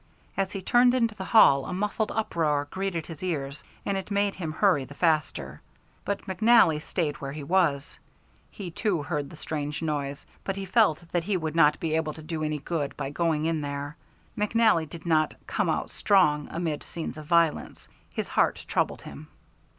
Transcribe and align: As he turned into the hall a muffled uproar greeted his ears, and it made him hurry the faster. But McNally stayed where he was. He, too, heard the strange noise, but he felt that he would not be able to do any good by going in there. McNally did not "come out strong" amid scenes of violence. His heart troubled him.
As 0.35 0.51
he 0.53 0.63
turned 0.63 0.95
into 0.95 1.13
the 1.13 1.25
hall 1.25 1.67
a 1.67 1.73
muffled 1.73 2.11
uproar 2.11 2.67
greeted 2.71 3.05
his 3.05 3.21
ears, 3.21 3.63
and 3.85 3.95
it 3.95 4.09
made 4.09 4.33
him 4.33 4.51
hurry 4.51 4.83
the 4.83 4.95
faster. 4.95 5.61
But 6.05 6.23
McNally 6.25 6.81
stayed 6.81 7.17
where 7.21 7.33
he 7.33 7.43
was. 7.43 7.99
He, 8.49 8.71
too, 8.71 9.03
heard 9.03 9.29
the 9.29 9.35
strange 9.35 9.83
noise, 9.83 10.25
but 10.43 10.55
he 10.55 10.65
felt 10.65 11.03
that 11.11 11.25
he 11.25 11.37
would 11.37 11.55
not 11.55 11.79
be 11.79 11.93
able 11.95 12.13
to 12.13 12.23
do 12.23 12.43
any 12.43 12.57
good 12.57 12.97
by 12.97 13.11
going 13.11 13.45
in 13.45 13.61
there. 13.61 13.95
McNally 14.35 14.89
did 14.89 15.05
not 15.05 15.35
"come 15.45 15.69
out 15.69 15.91
strong" 15.91 16.47
amid 16.49 16.81
scenes 16.81 17.15
of 17.19 17.27
violence. 17.27 17.87
His 18.11 18.27
heart 18.29 18.65
troubled 18.67 19.03
him. 19.03 19.27